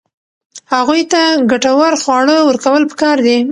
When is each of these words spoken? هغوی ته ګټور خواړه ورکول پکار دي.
هغوی 0.73 1.01
ته 1.11 1.21
ګټور 1.51 1.93
خواړه 2.03 2.37
ورکول 2.47 2.83
پکار 2.91 3.17
دي. 3.25 3.37